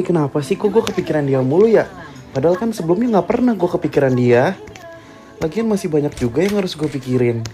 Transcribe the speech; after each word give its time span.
Ini 0.00 0.08
kenapa 0.08 0.40
sih 0.40 0.56
kok 0.56 0.72
gue 0.72 0.80
kepikiran 0.80 1.28
dia 1.28 1.44
mulu 1.44 1.68
ya? 1.68 1.84
Padahal 2.32 2.56
kan 2.56 2.72
sebelumnya 2.72 3.20
nggak 3.20 3.28
pernah 3.28 3.52
gue 3.52 3.68
kepikiran 3.68 4.16
dia. 4.16 4.56
Lagian 5.44 5.68
masih 5.68 5.92
banyak 5.92 6.16
juga 6.16 6.40
yang 6.40 6.56
harus 6.56 6.72
gue 6.72 6.88
pikirin. 6.88 7.44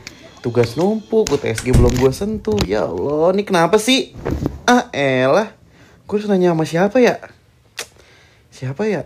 Tugas 0.46 0.78
numpuk, 0.78 1.26
UTSG 1.26 1.74
belum 1.74 1.98
gue 1.98 2.14
sentuh. 2.14 2.54
Ya 2.62 2.86
Allah, 2.86 3.34
ini 3.34 3.42
kenapa 3.42 3.82
sih? 3.82 4.14
Ah 4.62 4.86
elah. 4.94 5.58
Gue 6.06 6.22
harus 6.22 6.30
nanya 6.30 6.54
sama 6.54 6.62
siapa 6.62 7.02
ya? 7.02 7.18
Siapa 8.54 8.86
ya? 8.86 9.02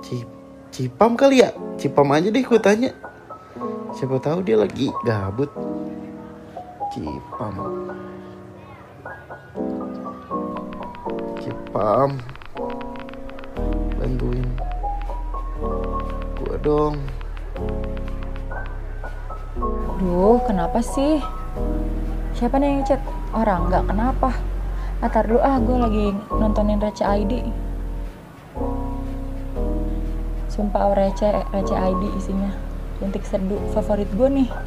Cip 0.00 0.24
Cipam 0.72 1.20
kali 1.20 1.44
ya? 1.44 1.52
Cipam 1.76 2.08
aja 2.16 2.32
deh 2.32 2.48
gue 2.48 2.60
tanya. 2.64 2.96
Siapa 3.92 4.16
tahu 4.24 4.40
dia 4.40 4.56
lagi 4.56 4.88
gabut. 5.04 5.52
Cipam. 6.96 7.60
Cipam. 11.48 12.20
Bantuin. 13.96 14.44
Gua 16.36 16.56
dong. 16.60 17.00
Duh, 19.96 20.36
kenapa 20.44 20.84
sih? 20.84 21.24
Siapa 22.36 22.60
nih 22.60 22.68
yang 22.68 22.84
chat? 22.84 23.00
Orang 23.32 23.72
nggak 23.72 23.88
kenapa? 23.88 24.36
Atar 25.00 25.24
dulu 25.24 25.40
ah, 25.40 25.56
gue 25.56 25.76
lagi 25.80 26.06
nontonin 26.36 26.84
Receh 26.84 27.08
ID. 27.08 27.48
Sumpah 30.52 30.92
oh, 30.92 30.94
Receh, 31.00 31.32
Receh 31.32 31.80
ID 31.80 32.02
isinya. 32.20 32.52
Rintik 33.00 33.24
seduh 33.24 33.72
favorit 33.72 34.12
gue 34.12 34.28
nih. 34.28 34.48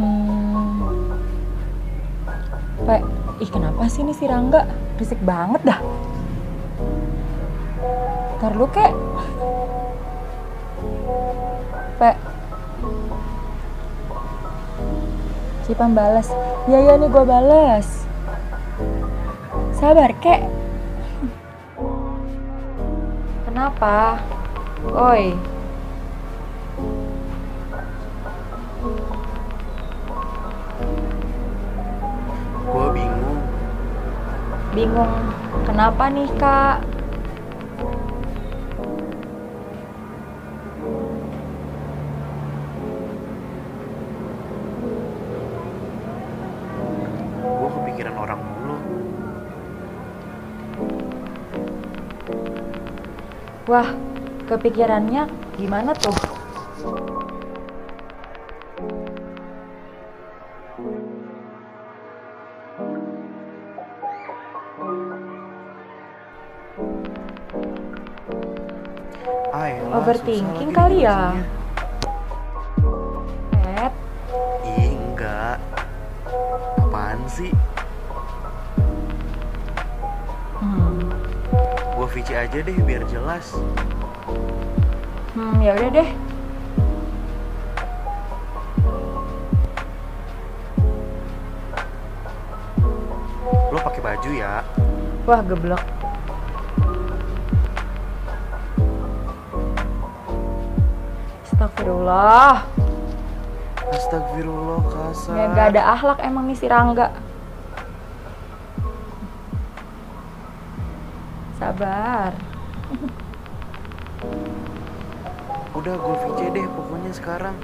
Hmm. 0.00 0.39
Pe, 2.80 2.96
ih 3.44 3.50
kenapa 3.52 3.84
sih 3.92 4.00
nih 4.04 4.16
si 4.16 4.24
Rangga? 4.24 4.64
Risik 4.96 5.20
banget 5.20 5.60
dah. 5.64 5.80
Ntar 8.40 8.52
lu 8.56 8.64
kek. 8.72 8.92
Pe. 12.00 12.10
Cipam 15.68 15.92
balas. 15.92 16.32
Iya 16.68 16.78
iya 16.80 16.94
nih 16.96 17.08
gue 17.12 17.24
balas. 17.24 18.08
Sabar 19.76 20.12
kek. 20.20 20.40
Kenapa? 23.44 24.20
Oi. 24.88 25.36
Bingung. 34.80 35.12
Kenapa 35.68 36.08
nih 36.08 36.24
kak? 36.40 36.80
Gua 47.44 47.68
kepikiran 47.76 48.16
orang 48.16 48.40
mulu. 48.40 48.76
Wah, 53.68 53.88
kepikirannya 54.48 55.28
gimana 55.60 55.92
tuh? 55.92 56.16
Overthinking 70.00 70.72
kali 70.72 71.04
ya? 71.04 71.36
Pep, 73.52 73.92
Ih, 74.64 74.96
enggak. 74.96 75.60
Apaan 76.80 77.20
sih? 77.28 77.52
hmm, 80.56 81.04
Gua 81.92 82.08
VC 82.08 82.32
aja 82.32 82.58
deh 82.58 82.76
biar 82.80 83.04
jelas. 83.12 83.52
hmm 85.36 85.60
ya 85.60 85.76
udah 85.76 85.90
deh. 85.92 86.08
Lo 93.70 93.78
pakai 93.78 94.00
baju 94.02 94.30
ya. 94.34 94.64
Wah, 95.28 95.40
geblok. 95.44 95.82
Astagfirullah. 101.90 102.54
Astagfirullah 103.90 104.80
kasar. 104.86 105.34
Ya 105.34 105.44
gak 105.50 105.66
ada 105.74 105.82
akhlak 105.98 106.18
emang 106.22 106.46
nih 106.46 106.54
si 106.54 106.70
Rangga. 106.70 107.10
Sabar. 111.58 112.30
Udah 115.74 115.94
gue 115.98 116.14
VC 116.14 116.40
deh 116.54 116.66
pokoknya 116.78 117.10
sekarang. 117.10 117.58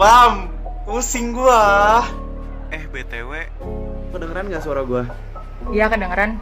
Bam, 0.00 0.48
pusing 0.88 1.36
gua. 1.36 2.00
Eh 2.72 2.88
BTW, 2.88 3.52
kedengeran 4.16 4.48
gak 4.48 4.64
suara 4.64 4.80
gue? 4.80 5.04
Iya 5.76 5.92
kedengeran. 5.92 6.40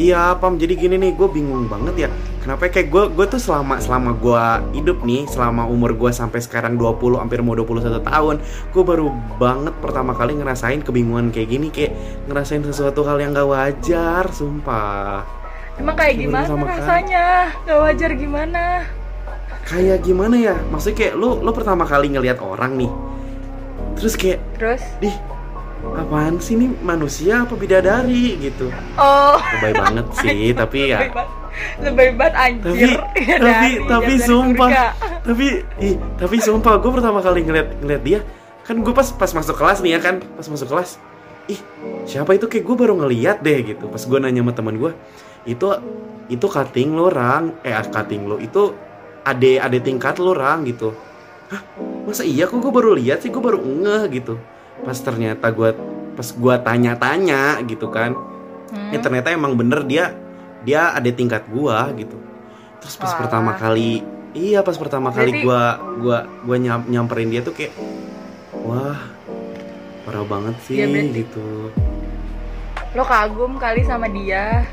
Iya 0.00 0.32
Pam, 0.40 0.56
jadi 0.56 0.80
gini 0.80 0.96
nih, 0.96 1.12
gue 1.12 1.28
bingung 1.28 1.68
banget 1.68 2.08
ya 2.08 2.10
Kenapa 2.40 2.72
kayak 2.72 2.88
gue 2.88 3.12
gue 3.12 3.26
tuh 3.28 3.36
selama 3.36 3.76
selama 3.76 4.16
gue 4.16 4.44
hidup 4.80 5.04
nih 5.04 5.28
Selama 5.28 5.68
umur 5.68 5.92
gue 5.92 6.08
sampai 6.08 6.40
sekarang 6.40 6.80
20, 6.80 7.20
hampir 7.20 7.44
mau 7.44 7.52
21 7.52 8.00
tahun 8.00 8.40
Gue 8.72 8.82
baru 8.88 9.12
banget 9.36 9.76
pertama 9.84 10.16
kali 10.16 10.40
ngerasain 10.40 10.80
kebingungan 10.80 11.28
kayak 11.28 11.52
gini 11.52 11.68
Kayak 11.68 11.92
ngerasain 12.24 12.64
sesuatu 12.64 13.04
hal 13.04 13.20
yang 13.20 13.36
gak 13.36 13.44
wajar, 13.52 14.24
sumpah 14.32 15.28
Emang 15.76 15.92
kayak 15.92 16.24
gimana 16.24 16.56
rasanya? 16.56 17.52
Gak 17.68 17.76
wajar 17.76 18.10
gimana? 18.16 18.80
Kayak 19.66 19.98
gimana 20.00 20.34
ya, 20.34 20.54
maksudnya 20.64 20.94
kayak 20.96 21.14
lu, 21.14 21.42
lu 21.42 21.50
pertama 21.50 21.82
kali 21.82 22.06
ngelihat 22.08 22.38
orang 22.38 22.76
nih 22.76 22.90
Terus 23.96 24.14
kayak, 24.14 24.38
Terus? 24.54 24.82
dih 25.00 25.16
apaan 25.88 26.38
sih 26.38 26.54
nih 26.54 26.70
manusia 26.80 27.42
apa 27.42 27.54
bidadari 27.54 28.38
gitu 28.40 28.70
Oh. 28.94 29.38
Lebay 29.54 29.72
banget 29.72 30.06
sih, 30.20 30.50
tapi 30.52 30.90
ya 30.90 31.10
Lebay 31.80 32.10
banget. 32.14 32.32
Banget 32.32 32.58
tapi 32.60 32.68
anjir. 32.68 32.90
Ya, 33.26 33.36
tapi 33.36 33.48
dari- 33.72 33.78
tapi 33.86 34.12
dari 34.12 34.22
sumpah 34.22 34.68
surga. 34.68 34.86
tapi 35.22 35.46
ih 35.80 35.94
tapi 36.14 36.36
sumpah 36.38 36.74
gue 36.76 36.92
pertama 36.92 37.18
kali 37.18 37.40
ngeliat 37.42 37.68
ngeliat 37.80 38.02
dia 38.02 38.20
kan 38.62 38.76
gue 38.76 38.92
pas 38.92 39.08
pas 39.10 39.30
masuk 39.32 39.56
kelas 39.56 39.80
nih 39.80 39.96
ya 39.96 40.00
kan 40.00 40.14
pas 40.20 40.44
masuk 40.44 40.68
kelas 40.68 41.00
ih 41.46 41.56
siapa 42.04 42.30
itu 42.32 42.44
kayak 42.44 42.60
gue 42.62 42.76
baru 42.76 42.94
ngeliat 42.94 43.40
deh 43.40 43.58
gitu 43.64 43.88
pas 43.88 43.98
gue 43.98 44.18
nanya 44.20 44.42
sama 44.42 44.52
teman 44.52 44.76
gue 44.76 44.92
itu 45.44 45.66
itu 46.28 46.46
cutting 46.46 46.92
lo 46.92 47.08
rang 47.08 47.56
eh 47.62 47.72
cutting 47.84 48.26
lo 48.26 48.36
itu 48.36 48.76
ade 49.26 49.58
ade 49.58 49.82
tingkat 49.82 50.16
lo 50.16 50.30
rang 50.32 50.62
gitu. 50.62 50.94
Hah? 51.50 51.62
Masa 52.06 52.22
iya 52.22 52.46
kok 52.46 52.56
gue 52.56 52.70
baru 52.70 52.94
lihat 52.94 53.20
sih 53.20 53.28
gue 53.28 53.42
baru 53.42 53.58
ngeh 53.58 54.02
gitu. 54.14 54.38
Pas 54.80 54.94
ternyata 54.94 55.50
gue 55.50 55.74
pas 56.14 56.28
gue 56.30 56.54
tanya-tanya 56.62 57.58
gitu 57.66 57.90
kan. 57.90 58.14
Hmm. 58.66 58.90
ya 58.90 58.98
ternyata 58.98 59.30
emang 59.30 59.54
bener 59.54 59.86
dia 59.86 60.10
dia 60.66 60.90
ada 60.90 61.06
tingkat 61.06 61.46
gua 61.46 61.86
gitu. 61.94 62.18
Terus 62.82 62.98
pas 62.98 63.14
Walah. 63.14 63.18
pertama 63.22 63.52
kali 63.54 64.02
iya 64.34 64.58
pas 64.58 64.74
pertama 64.74 65.14
kali 65.14 65.46
Berarti- 65.46 65.46
gua 66.02 66.18
gua 66.42 66.56
nyam- 66.58 66.86
nyamperin 66.90 67.30
dia 67.30 67.46
tuh 67.46 67.54
kayak 67.54 67.70
wah 68.66 68.98
parah 70.02 70.26
banget 70.26 70.58
sih 70.66 70.82
berarti- 70.82 71.14
gitu. 71.14 71.46
Lo 72.90 73.06
kagum 73.06 73.54
kali 73.54 73.86
sama 73.86 74.10
dia. 74.10 74.66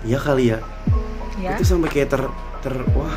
iya 0.00 0.16
kali 0.16 0.54
ya 0.54 0.58
Ya. 1.36 1.60
itu 1.60 1.68
sampai 1.68 1.92
kayak 1.92 2.08
ter 2.16 2.22
ter 2.64 2.74
wah 2.96 3.12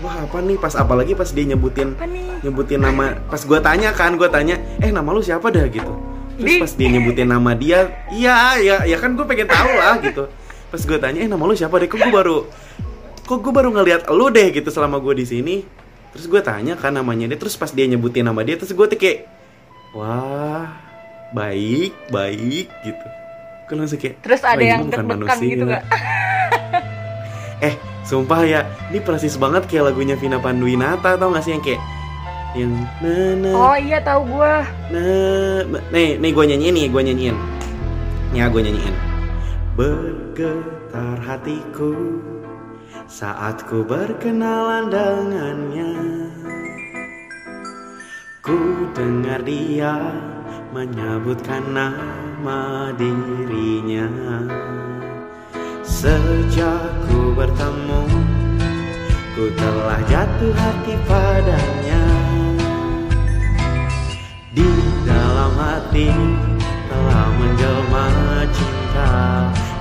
wah 0.00 0.14
apa 0.24 0.40
nih? 0.40 0.56
Pas 0.56 0.72
apalagi 0.72 1.12
pas 1.12 1.28
dia 1.28 1.44
nyebutin 1.44 1.92
nyebutin 2.40 2.80
nama 2.80 3.20
pas 3.28 3.42
gue 3.42 3.58
tanya 3.60 3.92
kan 3.92 4.16
gue 4.16 4.28
tanya 4.32 4.56
eh 4.80 4.88
nama 4.88 5.12
lu 5.12 5.20
siapa 5.20 5.52
dah? 5.52 5.68
gitu. 5.68 5.92
Terus 6.38 6.56
pas 6.64 6.72
dia 6.72 6.88
nyebutin 6.88 7.28
nama 7.28 7.50
dia 7.52 8.06
iya 8.08 8.56
ya 8.56 8.76
ya 8.86 8.96
kan 8.96 9.12
gue 9.12 9.26
pengen 9.28 9.44
tahu 9.44 9.70
lah 9.76 10.00
gitu. 10.00 10.24
Pas 10.68 10.80
gue 10.80 10.98
tanya 10.98 11.18
eh 11.20 11.28
nama 11.28 11.42
lu 11.44 11.52
siapa 11.52 11.76
deh? 11.76 11.88
Kok 11.90 11.98
gue 12.00 12.12
baru 12.14 12.38
kok 13.28 13.38
gue 13.44 13.52
baru 13.52 13.68
ngeliat 13.76 14.08
lu 14.08 14.32
deh 14.32 14.48
gitu 14.48 14.72
selama 14.72 14.96
gue 14.96 15.18
di 15.18 15.26
sini. 15.28 15.56
Terus 16.16 16.24
gue 16.32 16.40
tanya 16.40 16.80
kan 16.80 16.96
namanya 16.96 17.28
dia 17.28 17.36
terus 17.36 17.60
pas 17.60 17.68
dia 17.68 17.84
nyebutin 17.84 18.24
nama 18.24 18.40
dia 18.40 18.56
terus 18.56 18.72
gue 18.72 18.86
tuh 18.88 18.96
kayak 18.96 19.28
wah 19.92 20.64
baik 21.36 21.92
baik 22.08 22.72
gitu. 22.86 23.06
Gue 23.68 23.76
langsung 23.76 24.00
kayak 24.00 24.24
Terus 24.24 24.40
ada 24.40 24.56
"Wah, 24.56 24.64
ini 24.64 24.72
yang 24.72 24.82
deg-degan 24.88 25.06
manusia." 25.12 25.44
gitu 25.44 25.64
nggak? 25.68 25.84
eh 27.64 27.74
sumpah 28.06 28.40
ya 28.46 28.60
ini 28.88 29.02
persis 29.02 29.34
banget 29.34 29.66
kayak 29.66 29.92
lagunya 29.92 30.14
Vina 30.14 30.38
Panduwinata 30.38 31.18
tau 31.18 31.34
gak 31.34 31.44
sih 31.44 31.52
yang 31.54 31.62
kayak 31.64 31.82
yang 32.56 32.72
na 33.04 33.14
na 33.36 33.50
Oh 33.52 33.76
iya 33.76 34.00
tahu 34.00 34.24
gua. 34.24 34.64
Nah, 34.88 35.68
nih, 35.92 36.16
nih 36.16 36.30
gue 36.32 36.44
nyanyiin 36.48 36.74
nih, 36.74 36.86
gue 36.88 37.02
nyanyiin. 37.04 37.36
Ya, 38.32 38.48
gue 38.48 38.60
nyanyiin. 38.64 38.96
Bergetar 39.76 41.20
hatiku 41.22 41.92
saat 43.04 43.64
ku 43.68 43.84
berkenalan 43.84 44.88
dengannya. 44.88 45.92
Ku 48.40 48.88
dengar 48.96 49.44
dia 49.44 49.96
menyebutkan 50.72 51.62
nama 51.72 52.92
dirinya. 52.96 54.08
Sejak 55.84 57.07
bertemu, 57.38 58.02
ku 59.38 59.46
telah 59.54 60.02
jatuh 60.10 60.50
hati 60.58 60.94
padanya. 61.06 62.02
Di 64.50 64.66
dalam 65.06 65.54
hati 65.54 66.10
telah 66.90 67.28
menjelma 67.38 68.06
cinta 68.50 69.12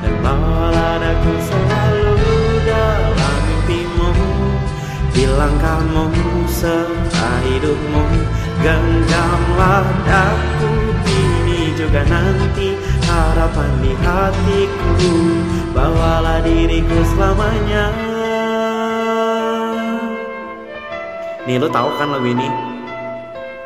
Dan 0.06 0.14
bawalah 0.22 1.02
daku 1.02 1.34
selalu 1.40 2.36
dalam 2.68 3.38
mimpimu 3.48 4.12
Di 5.16 5.24
langkahmu 5.26 6.14
serta 6.46 7.32
hidupmu 7.48 8.06
Genggamlah 8.62 9.88
daku 10.06 10.72
ini 11.10 11.74
juga 11.74 12.06
nanti 12.06 12.78
Harapan 13.18 13.72
di 13.82 13.98
hatiku 13.98 14.94
Bawalah 15.74 16.46
diriku 16.46 17.02
selamanya 17.18 17.90
Nih 21.50 21.58
lu 21.58 21.66
tahu 21.66 21.90
kan 21.98 22.14
lagu 22.14 22.30
ini? 22.30 22.46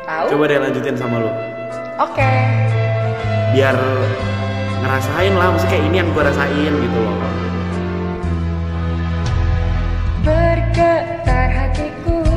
Tahu? 0.08 0.24
Coba 0.32 0.44
deh 0.48 0.56
lanjutin 0.56 0.96
sama 0.96 1.20
lu 1.20 1.28
Oke. 2.00 2.32
biar 3.52 3.76
ngerasain 4.80 5.36
lah 5.36 5.52
maksudnya 5.52 5.70
kayak 5.76 5.84
ini 5.92 5.96
yang 6.00 6.08
gue 6.16 6.22
rasain 6.24 6.72
gitu 6.72 6.98
loh 7.04 7.16
Bergetar 10.24 11.48
hatiku 11.52 12.31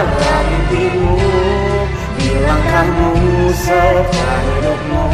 dalam 0.00 0.44
mimpimu 0.48 1.16
di 2.16 2.28
langkahmu 2.40 3.12
serta 3.52 4.32
hidupmu 4.48 5.04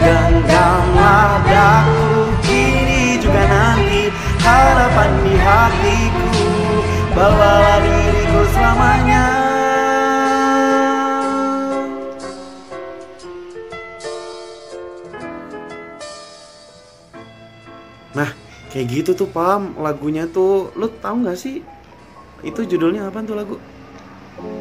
genggamlah 0.00 1.44
daku 1.44 2.08
kini 2.48 3.20
juga 3.20 3.44
nanti 3.44 4.08
harapan 4.40 5.10
di 5.28 5.34
hatiku 5.36 6.32
bawalah 7.12 7.78
diriku 7.84 8.40
selamanya 8.56 9.24
Nah, 18.10 18.26
kayak 18.74 18.90
gitu 18.90 19.10
tuh 19.14 19.30
Pam, 19.30 19.78
lagunya 19.78 20.26
tuh, 20.26 20.74
lu 20.74 20.90
tahu 20.98 21.22
nggak 21.22 21.38
sih? 21.38 21.62
Itu 22.42 22.66
judulnya 22.66 23.06
apa 23.06 23.22
tuh 23.22 23.38
lagu? 23.38 23.54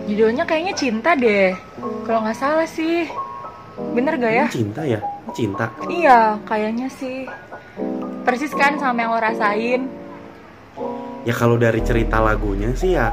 Judulnya 0.06 0.44
kayaknya 0.44 0.74
cinta 0.74 1.14
deh 1.14 1.54
Kalau 2.04 2.26
nggak 2.26 2.38
salah 2.38 2.68
sih 2.68 3.06
Bener 3.96 4.14
gak 4.20 4.34
ya? 4.34 4.46
Cinta 4.52 4.82
ya? 4.84 5.00
Cinta. 5.32 5.72
Iya, 5.88 6.36
kayaknya 6.44 6.90
sih. 6.92 7.24
Persis 8.26 8.52
kan 8.52 8.76
sama 8.76 9.06
yang 9.06 9.12
lo 9.16 9.20
rasain. 9.22 9.88
Ya 11.24 11.34
kalau 11.36 11.56
dari 11.56 11.80
cerita 11.84 12.20
lagunya 12.20 12.74
sih 12.76 12.96
ya 12.96 13.12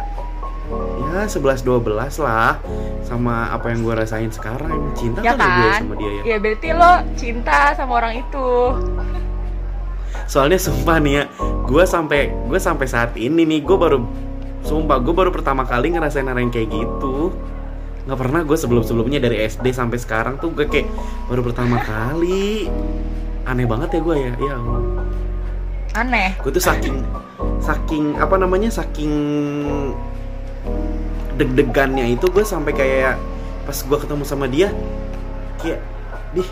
ya 1.14 1.30
11 1.30 1.62
12 1.62 1.86
lah 2.26 2.58
sama 3.06 3.54
apa 3.54 3.70
yang 3.70 3.86
gue 3.86 3.94
rasain 3.94 4.30
sekarang. 4.32 4.90
Cinta 4.98 5.22
Ya 5.22 5.38
gue 5.38 5.40
kan? 5.40 5.78
sama 5.86 5.94
dia 5.94 6.10
ya. 6.10 6.22
Ya 6.34 6.36
berarti 6.42 6.68
lo 6.74 6.92
cinta 7.14 7.58
sama 7.78 7.92
orang 8.02 8.14
itu. 8.26 8.48
Soalnya 10.26 10.58
sumpah 10.58 10.98
nih 10.98 11.22
ya, 11.22 11.24
gue 11.70 11.84
sampai 11.86 12.34
gue 12.50 12.58
sampai 12.58 12.86
saat 12.90 13.14
ini 13.14 13.46
nih 13.46 13.62
gue 13.62 13.76
baru 13.78 14.02
sumpah 14.66 14.98
gue 14.98 15.14
baru 15.14 15.30
pertama 15.30 15.62
kali 15.62 15.94
ngerasain 15.94 16.26
hal 16.26 16.36
yang 16.36 16.50
kayak 16.50 16.74
gitu. 16.74 17.30
Nggak 18.06 18.18
pernah 18.18 18.40
gue 18.42 18.56
sebelum 18.58 18.82
sebelumnya 18.82 19.22
dari 19.22 19.46
SD 19.46 19.70
sampai 19.70 19.98
sekarang 20.02 20.42
tuh 20.42 20.50
gue 20.50 20.66
kayak 20.66 20.90
baru 21.30 21.46
pertama 21.46 21.78
kali. 21.78 22.66
Aneh 23.46 23.66
banget 23.66 23.94
ya 23.94 24.00
gue 24.02 24.16
ya, 24.18 24.32
ya. 24.42 24.56
Aneh. 25.96 26.36
gue 26.44 26.52
tuh 26.52 26.60
saking 26.60 27.00
saking 27.64 28.20
apa 28.20 28.36
namanya 28.36 28.68
saking 28.68 29.12
deg-degannya 31.40 32.12
itu 32.12 32.28
gue 32.28 32.44
sampai 32.44 32.76
kayak 32.76 33.16
pas 33.64 33.78
gue 33.80 33.98
ketemu 34.04 34.24
sama 34.28 34.44
dia 34.44 34.68
kayak 35.56 35.80
dih 36.36 36.48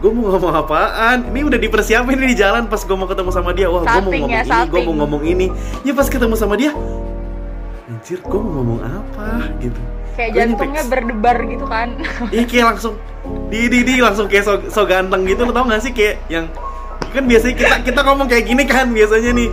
gue 0.00 0.10
mau 0.12 0.32
ngomong 0.32 0.56
apaan 0.56 1.28
ini 1.32 1.44
udah 1.44 1.60
dipersiapin 1.60 2.16
nih 2.16 2.32
di 2.32 2.36
jalan 2.40 2.64
pas 2.64 2.80
gue 2.80 2.96
mau 2.96 3.04
ketemu 3.04 3.30
sama 3.32 3.52
dia 3.52 3.68
wah 3.68 3.84
gue 3.84 4.00
mau 4.00 4.12
ngomong 4.12 4.32
ya, 4.32 4.42
ini 4.44 4.68
gue 4.72 4.80
mau 4.88 4.94
ngomong 5.04 5.22
ini 5.24 5.46
ya 5.84 5.92
pas 5.92 6.08
ketemu 6.08 6.34
sama 6.36 6.56
dia 6.56 6.72
anjir 7.86 8.18
gue 8.18 8.38
mau 8.38 8.50
ngomong 8.58 8.80
apa 8.82 9.46
gitu. 9.62 9.78
Kayak 10.18 10.30
Gue 10.30 10.38
jantungnya 10.42 10.82
berdebar 10.90 11.36
gitu 11.46 11.66
kan. 11.70 11.88
Iya 12.34 12.44
kayak 12.50 12.66
langsung 12.74 12.94
di 13.46 13.70
di 13.70 13.78
di 13.86 13.94
langsung 14.02 14.26
kayak 14.26 14.44
so, 14.46 14.58
so 14.66 14.82
ganteng 14.88 15.22
gitu 15.22 15.46
lo 15.46 15.54
tau 15.54 15.62
gak 15.70 15.82
sih? 15.86 15.94
Kayak 15.94 16.18
yang 16.26 16.50
kan 17.14 17.22
biasanya 17.22 17.54
kita 17.54 17.74
kita 17.86 18.00
ngomong 18.02 18.26
kayak 18.26 18.44
gini 18.50 18.64
kan 18.66 18.90
biasanya 18.90 19.30
nih. 19.38 19.50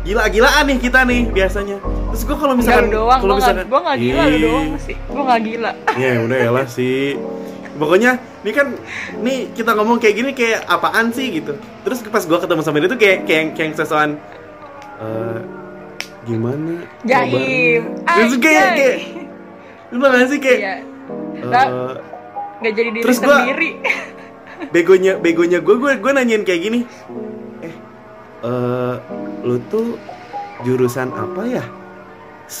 Gila-gilaan 0.00 0.64
nih 0.66 0.78
kita 0.82 1.00
nih 1.06 1.20
biasanya. 1.30 1.76
Terus 2.10 2.22
gue 2.26 2.36
kalau 2.40 2.54
misalkan 2.58 2.90
doang, 2.90 3.20
kalau 3.22 3.34
misalkan 3.38 3.66
gua 3.70 3.80
gak 3.86 3.98
gila 4.02 4.22
lu 4.26 4.38
doang 4.42 4.68
sih. 4.82 4.96
Gua 5.06 5.22
gak 5.30 5.40
gila. 5.46 5.72
ya 5.94 6.10
udah 6.26 6.38
ya 6.42 6.50
lah 6.50 6.66
sih. 6.66 7.14
Pokoknya 7.78 8.18
ini 8.42 8.50
kan 8.50 8.66
nih 9.22 9.38
kita 9.54 9.78
ngomong 9.78 10.02
kayak 10.02 10.14
gini 10.18 10.30
kayak 10.34 10.66
apaan 10.66 11.14
sih 11.14 11.38
gitu. 11.38 11.54
Terus 11.86 12.02
pas 12.10 12.24
gue 12.26 12.38
ketemu 12.40 12.60
sama 12.66 12.82
dia 12.82 12.90
tuh 12.90 12.98
kayak 12.98 13.30
kayak 13.30 13.44
kayak 13.54 13.78
sesuatu 13.78 14.18
eh 15.00 15.59
gimana 16.22 16.84
Jaim. 17.02 17.30
kabarnya?" 17.30 17.80
terus 18.06 18.34
kayak 18.36 18.66
kayak 18.72 18.96
lu 19.90 19.96
gak 19.98 20.26
sih 20.26 20.38
kayak 20.38 20.58
Iya. 20.58 20.74
eh, 21.34 21.46
Lah, 21.46 21.66
Gak 22.60 22.72
jadi 22.72 22.88
diri 22.90 23.02
terus 23.02 23.18
gua- 23.18 23.40
sendiri. 23.40 23.70
begonya 24.74 25.16
begonya 25.16 25.58
gue 25.58 25.74
gue 25.74 25.92
gue 25.96 26.12
nanyain 26.12 26.44
kayak 26.44 26.60
gini 26.60 26.80
eh 27.60 27.74
eh 28.42 28.94
lu 29.40 29.56
tuh 29.66 29.96
jurusan 30.60 31.08
apa 31.10 31.42
ya 31.48 31.64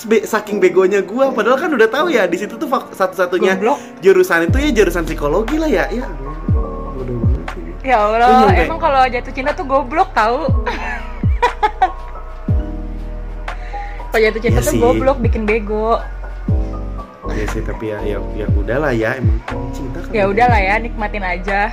be- 0.02 0.24
saking 0.24 0.56
begonya 0.56 1.04
gue 1.04 1.24
padahal 1.28 1.60
kan 1.60 1.68
udah 1.68 1.86
tahu 1.86 2.08
ya 2.08 2.24
di 2.24 2.40
situ 2.40 2.56
tuh 2.56 2.64
satu-satunya 2.88 3.60
jurusan 4.00 4.48
itu 4.48 4.56
ya 4.58 4.70
jurusan 4.74 5.04
psikologi 5.04 5.56
lah 5.56 5.68
ya 5.68 5.84
ya 5.90 6.08
sih 6.08 7.68
Ya 7.80 7.96
Lu 7.98 8.12
Allah, 8.14 8.52
emang 8.54 8.76
kalau 8.76 9.00
jatuh 9.06 9.32
cinta 9.32 9.52
tuh 9.52 9.64
goblok 9.64 10.12
tahu. 10.12 10.52
Jatuh 14.18 14.40
cinta 14.42 14.58
Iya 14.58 14.66
tuh 14.66 14.74
sih. 14.74 14.80
goblok 14.82 15.18
bikin 15.22 15.46
bego. 15.46 16.00
Ya 17.30 17.46
sih 17.46 17.62
tapi 17.62 17.94
ya 17.94 17.98
ya 18.02 18.18
ya 18.34 18.46
udahlah 18.50 18.90
ya 18.90 19.14
emang 19.16 19.38
cinta 19.70 20.02
kan 20.02 20.10
ya 20.10 20.24
udahlah 20.26 20.60
ya 20.60 20.74
nikmatin 20.82 21.22
aja. 21.22 21.70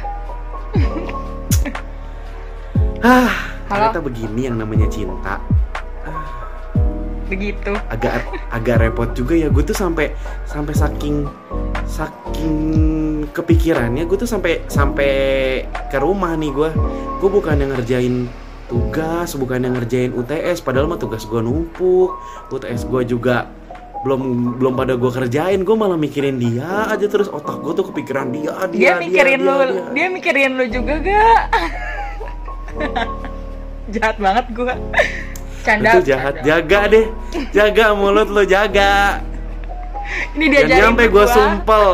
Ah 3.01 3.34
ternyata 3.67 4.00
begini 4.00 4.48
yang 4.48 4.56
namanya 4.62 4.86
cinta. 4.88 5.41
Begitu. 7.27 7.75
Agak 7.91 8.24
agak 8.53 8.75
repot 8.79 9.12
juga 9.12 9.36
ya 9.36 9.51
gue 9.51 9.60
tuh 9.60 9.75
sampai 9.75 10.15
sampai 10.48 10.72
saking 10.72 11.27
saking 11.84 12.56
kepikirannya 13.36 14.08
gue 14.08 14.15
tuh 14.15 14.29
sampai 14.29 14.63
sampai 14.72 15.12
ke 15.91 15.98
rumah 16.00 16.39
nih 16.39 16.51
gue 16.56 16.70
gue 17.20 17.29
bukan 17.29 17.60
yang 17.60 17.75
ngerjain 17.75 18.32
tugas 18.67 19.31
bukan 19.33 19.59
yang 19.62 19.74
ngerjain 19.74 20.12
UTS 20.12 20.59
padahal 20.59 20.88
mah 20.88 20.97
tugas 20.97 21.24
gue 21.24 21.39
numpuk. 21.39 22.12
UTS 22.50 22.83
gue 22.83 23.01
juga 23.07 23.47
belum 24.03 24.21
belum 24.57 24.74
pada 24.75 24.93
gue 24.93 25.09
kerjain 25.09 25.59
gue 25.59 25.75
malah 25.75 25.95
mikirin 25.95 26.38
dia 26.38 26.86
aja 26.86 27.05
terus. 27.05 27.27
Otak 27.27 27.59
gue 27.59 27.74
tuh 27.74 27.86
kepikiran 27.88 28.29
dia 28.29 28.53
dia, 28.67 28.71
dia 28.71 28.91
mikirin 28.97 29.39
dia, 29.39 29.47
lu 29.47 29.55
dia. 29.57 29.83
dia 29.91 30.07
mikirin 30.09 30.51
lu 30.53 30.65
juga 30.67 30.93
gak? 30.97 31.41
Jahat 33.95 34.19
banget 34.19 34.45
gua. 34.51 34.75
Canda 35.63 35.95
Betul 35.95 36.03
jahat. 36.05 36.33
canda. 36.36 36.45
jaga 36.45 36.79
deh. 36.88 37.05
Jaga 37.51 37.86
mulut 37.91 38.27
lo 38.27 38.43
jaga. 38.43 39.24
Ini 40.36 40.43
Jangan 40.43 40.51
diajarin 40.51 40.83
nyampe 40.83 41.03
ke 41.03 41.12
gue 41.12 41.24
gua. 41.24 41.31
sumpel. 41.31 41.86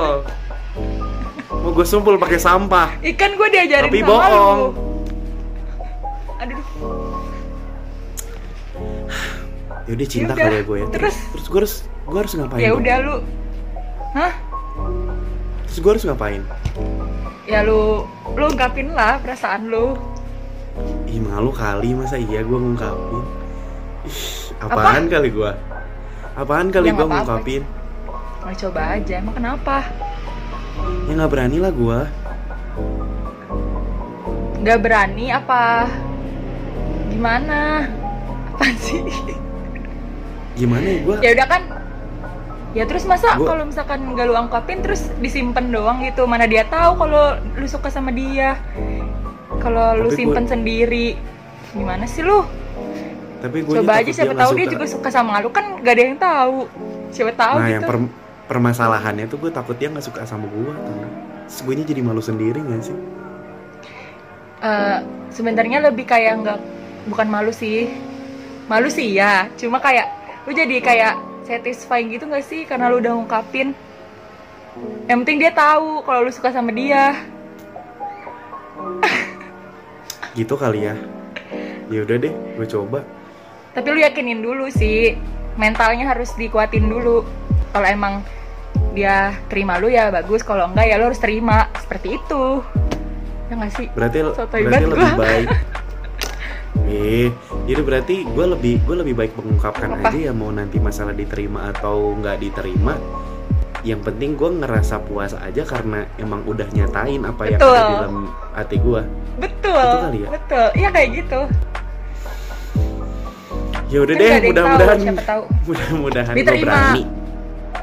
Mau 1.53 1.69
gue 1.71 1.85
sumpel 1.85 2.15
pakai 2.17 2.37
sampah. 2.37 2.89
Ikan 2.99 3.31
gue 3.33 3.47
diajarin 3.47 3.89
Tapi 3.89 4.01
sama 4.01 4.09
bohong. 4.09 4.57
lu 4.59 4.92
Yaudah 9.83 10.07
cinta 10.07 10.31
Yaudah, 10.31 10.45
kali 10.45 10.55
ya 10.55 10.63
gue 10.63 10.77
ya. 10.77 10.87
terus? 10.89 11.15
terus 11.33 11.45
gue 11.45 11.59
harus 11.59 11.73
gue 12.03 12.17
harus 12.17 12.33
ngapain? 12.33 12.61
ya 12.61 12.71
udah 12.71 12.97
lu 12.99 13.15
hah 14.13 14.33
Terus 15.65 15.77
gue 15.79 15.91
harus 15.91 16.05
ngapain? 16.05 16.41
ya 17.43 17.59
lu 17.61 18.07
lu 18.29 18.43
ungkapin 18.47 18.87
lah 18.89 19.19
perasaan 19.19 19.67
lu 19.67 19.97
Ih 21.05 21.19
malu 21.19 21.51
kali 21.51 21.93
masa 21.93 22.15
iya 22.15 22.41
gue 22.41 22.55
ngungkapin. 22.55 23.21
Ih, 24.03 24.19
apaan 24.57 25.05
kali 25.05 25.29
gue? 25.29 25.51
Apaan 26.33 26.67
kali 26.67 26.89
Ya, 26.89 26.93
gue 26.93 27.05
ngungkapin? 27.05 27.61
mau 28.39 28.51
coba 28.51 28.81
aja 28.93 29.13
emang 29.17 29.35
kenapa 29.35 29.85
Ya 31.05 31.13
nggak 31.13 31.29
berani 31.29 31.57
lah 31.59 31.71
gue. 31.71 31.99
nggak 34.59 34.79
berani 34.79 35.27
apa 35.27 35.91
gimana 37.05 37.83
apa 38.49 38.65
sih 38.79 39.03
Gimana 40.53 40.85
ya 40.85 40.99
gue? 41.01 41.15
ya 41.19 41.29
udah 41.33 41.47
kan 41.47 41.61
ya 42.73 42.83
terus 42.85 43.05
masa 43.05 43.37
Gua- 43.37 43.53
kalau 43.53 43.63
misalkan 43.65 44.01
nggak 44.01 44.25
lu 44.25 44.33
ungkapin 44.35 44.81
terus 44.81 45.09
disimpan 45.17 45.69
doang 45.69 46.01
gitu. 46.01 46.25
Mana 46.25 46.45
dia 46.45 46.63
tahu 46.63 46.97
kalau 46.97 47.23
lu 47.53 47.65
suka 47.65 47.89
sama 47.89 48.09
dia. 48.09 48.57
Kalau 49.59 49.93
lu 49.95 50.09
Tapi 50.09 50.09
gua- 50.09 50.17
simpen 50.17 50.45
sendiri. 50.47 51.07
Gimana 51.73 52.05
sih 52.05 52.21
lu? 52.21 52.45
Tapi 53.39 53.59
gue 53.59 53.75
coba 53.75 53.99
aja 53.99 54.07
siapa 54.07 54.33
tahu 54.33 54.51
dia 54.55 54.67
juga 54.69 54.85
suka 54.87 55.09
sama 55.09 55.37
lu. 55.37 55.49
Kan 55.49 55.81
gak 55.81 55.93
ada 55.93 56.03
yang 56.03 56.15
tahu. 56.15 56.57
Siapa 57.09 57.33
tahu 57.33 57.55
Nah 57.57 57.67
gitu. 57.67 57.73
yang 57.75 57.83
per- 57.83 58.11
permasalahannya 58.43 59.25
tuh 59.25 59.37
gue 59.37 59.51
takut 59.51 59.73
dia 59.73 59.89
nggak 59.89 60.01
suka 60.01 60.23
sama 60.23 60.47
gue. 60.47 60.73
Terus 61.45 61.59
gue 61.59 61.73
jadi 61.83 62.01
malu 62.01 62.21
sendiri 62.21 62.57
gak 62.57 62.81
sih? 62.83 62.97
Eh, 64.63 64.97
sebenarnya 65.29 65.83
lebih 65.83 66.07
kayak 66.07 66.33
nggak 66.39 66.59
bukan 67.05 67.27
malu 67.27 67.51
sih. 67.51 67.91
Malu 68.65 68.87
sih 68.87 69.11
ya. 69.11 69.51
Cuma 69.59 69.77
kayak 69.77 70.07
lu 70.43 70.51
jadi 70.51 70.75
kayak 70.83 71.13
satisfying 71.47 72.11
gitu 72.11 72.27
nggak 72.27 72.43
sih 72.43 72.67
karena 72.67 72.91
lu 72.91 72.99
udah 72.99 73.15
ngungkapin? 73.15 73.71
Yang 75.07 75.17
penting 75.23 75.37
dia 75.39 75.51
tahu 75.53 76.01
kalau 76.03 76.25
lu 76.25 76.31
suka 76.33 76.49
sama 76.51 76.73
dia. 76.73 77.15
Gitu 80.33 80.57
kali 80.57 80.89
ya. 80.89 80.97
Ya 81.93 82.01
udah 82.01 82.17
deh, 82.17 82.33
gue 82.33 82.67
coba. 82.67 83.05
tapi 83.73 83.89
lu 83.89 83.97
yakinin 84.05 84.37
dulu 84.45 84.69
sih 84.69 85.17
mentalnya 85.57 86.13
harus 86.13 86.33
dikuatin 86.37 86.89
dulu. 86.89 87.25
Kalau 87.73 87.87
emang 87.89 88.21
dia 88.93 89.33
terima 89.49 89.81
lu 89.81 89.89
ya 89.89 90.13
bagus 90.13 90.45
kalau 90.45 90.69
enggak 90.69 90.89
ya 90.89 90.95
lu 90.97 91.09
harus 91.09 91.21
terima. 91.21 91.69
Seperti 91.77 92.17
itu. 92.21 92.61
Ya 93.49 93.53
nggak 93.57 93.71
sih? 93.77 93.87
Berarti 93.93 94.17
Sotoy 94.33 94.61
berarti 94.65 94.85
lebih 94.89 95.09
gua. 95.13 95.21
baik 95.21 95.47
eh 96.93 97.33
jadi 97.65 97.81
berarti 97.81 98.15
gue 98.21 98.45
lebih 98.53 98.75
gue 98.85 98.95
lebih 99.01 99.15
baik 99.17 99.33
mengungkapkan 99.33 99.97
Apa? 99.97 100.13
aja 100.13 100.29
ya 100.29 100.33
mau 100.35 100.53
nanti 100.53 100.77
masalah 100.77 101.11
diterima 101.11 101.73
atau 101.73 102.13
nggak 102.13 102.37
diterima. 102.37 102.95
Yang 103.83 103.99
penting 104.07 104.39
gue 104.39 104.49
ngerasa 104.63 105.03
puas 105.03 105.35
aja 105.35 105.67
karena 105.67 106.07
emang 106.15 106.45
udah 106.47 106.69
nyatain 106.71 107.19
apa 107.27 107.43
yang 107.51 107.59
Betul. 107.59 107.75
ada 107.75 107.83
di 107.83 107.95
dalam 107.99 108.17
hati 108.55 108.77
gue 108.79 109.01
betul. 109.33 109.75
Betul 109.75 109.99
kali 109.99 110.19
ya? 110.23 110.29
betul. 110.31 110.67
Iya 110.77 110.89
kayak 110.93 111.09
gitu. 111.17 111.39
Ya 113.91 113.99
udah 114.01 114.15
Kan 114.15 114.21
deh 114.23 114.29
yang 114.29 114.45
mudah-mudahan 114.49 114.97
mudah-mudahan 115.67 116.33
gue 116.33 116.39
Diterima. 116.39 116.65
berani. 116.71 117.03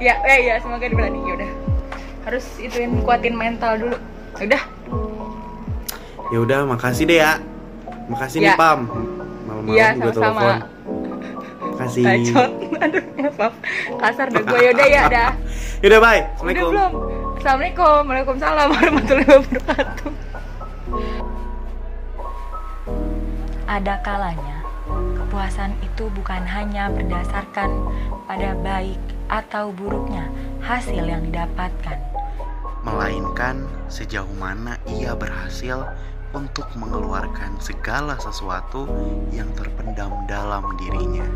Ya 0.00 0.14
ya 0.24 0.36
ya 0.40 0.54
semoga 0.62 0.86
dia 0.88 0.96
berani 0.96 1.18
ya 1.20 1.32
udah. 1.36 1.50
Harus 2.24 2.44
ituin 2.56 2.90
kuatin 3.04 3.34
mental 3.36 3.72
dulu. 3.76 3.96
Ya 4.40 4.44
udah. 4.48 4.62
Ya 6.30 6.38
udah 6.40 6.58
makasih 6.64 7.04
deh 7.10 7.18
ya 7.20 7.42
makasih 8.10 8.38
nih 8.40 8.48
Ya. 8.48 8.56
pam. 8.56 8.80
Malam-malam 9.40 9.72
Iya, 9.72 9.86
gue 9.92 10.12
sama-sama. 10.12 10.40
telepon. 10.40 10.56
Makasih. 11.70 12.04
Bacot. 12.04 12.50
Aduh 12.84 13.02
maaf. 13.30 13.54
Kasar 13.96 14.26
dah 14.28 14.42
gue 14.42 14.58
yaudah 14.60 14.88
ya 14.88 15.02
dah. 15.08 15.30
Yaudah 15.82 15.98
bye. 15.98 16.20
Udah 16.20 16.28
assalamualaikum. 16.36 16.70
belum? 16.70 16.92
Assalamualaikum. 17.32 18.00
Waalaikumsalam 18.04 18.66
warahmatullahi 18.68 19.30
wabarakatuh. 19.30 20.10
Ada 23.66 23.94
kalanya 24.02 24.58
kepuasan 24.90 25.72
itu 25.80 26.10
bukan 26.10 26.42
hanya 26.44 26.90
berdasarkan 26.90 27.70
pada 28.26 28.58
baik 28.58 28.98
atau 29.28 29.70
buruknya 29.70 30.26
hasil 30.60 31.00
yang 31.00 31.22
didapatkan. 31.24 31.98
melainkan 32.80 33.60
sejauh 33.86 34.32
mana 34.34 34.80
ia 34.88 35.12
berhasil 35.12 35.84
untuk 36.30 36.66
mengeluarkan 36.78 37.58
segala 37.58 38.14
sesuatu 38.22 38.86
yang 39.34 39.50
terpendam 39.58 40.14
dalam 40.30 40.62
dirinya. 40.78 41.26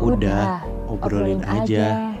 Udah, 0.00 0.64
obrolin 0.88 1.44
aja. 1.44 2.15